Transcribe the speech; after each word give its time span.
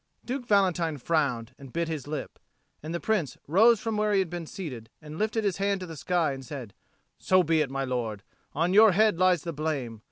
Duke 0.25 0.47
Valentine 0.47 0.97
frowned 0.97 1.53
and 1.59 1.71
bit 1.71 1.87
his 1.87 2.07
lip; 2.07 2.39
and 2.81 2.91
the 2.91 2.99
Prince 2.99 3.37
rose 3.47 3.79
from 3.79 3.97
where 3.97 4.13
he 4.13 4.17
had 4.17 4.31
been 4.31 4.47
seated, 4.47 4.89
and 4.99 5.19
lifted 5.19 5.43
his 5.43 5.57
hand 5.57 5.79
to 5.81 5.85
the 5.85 5.95
sky, 5.95 6.31
and 6.31 6.43
said, 6.43 6.73
"So 7.19 7.43
be 7.43 7.61
it, 7.61 7.69
my 7.69 7.85
lord; 7.85 8.23
on 8.55 8.73
your 8.73 8.93
head 8.93 9.19
lies 9.19 9.43
the 9.43 9.53
blame. 9.53 9.99